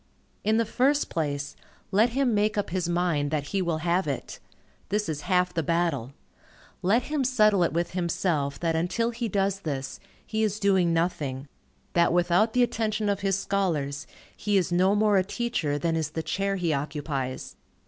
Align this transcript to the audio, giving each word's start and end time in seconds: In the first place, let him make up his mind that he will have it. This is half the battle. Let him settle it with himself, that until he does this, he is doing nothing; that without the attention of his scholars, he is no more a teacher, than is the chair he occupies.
In 0.43 0.57
the 0.57 0.65
first 0.65 1.11
place, 1.11 1.55
let 1.91 2.09
him 2.09 2.33
make 2.33 2.57
up 2.57 2.71
his 2.71 2.89
mind 2.89 3.29
that 3.29 3.49
he 3.49 3.61
will 3.61 3.77
have 3.85 4.07
it. 4.07 4.39
This 4.89 5.07
is 5.07 5.21
half 5.29 5.53
the 5.53 5.61
battle. 5.61 6.13
Let 6.81 7.03
him 7.03 7.23
settle 7.23 7.61
it 7.61 7.71
with 7.71 7.91
himself, 7.91 8.59
that 8.61 8.75
until 8.75 9.11
he 9.11 9.27
does 9.27 9.59
this, 9.59 9.99
he 10.25 10.41
is 10.41 10.59
doing 10.59 10.91
nothing; 10.91 11.47
that 11.93 12.11
without 12.11 12.53
the 12.53 12.63
attention 12.63 13.09
of 13.09 13.19
his 13.19 13.37
scholars, 13.37 14.07
he 14.35 14.57
is 14.57 14.71
no 14.71 14.95
more 14.95 15.17
a 15.19 15.23
teacher, 15.23 15.77
than 15.77 15.95
is 15.95 16.09
the 16.09 16.23
chair 16.23 16.55
he 16.55 16.73
occupies. 16.73 17.55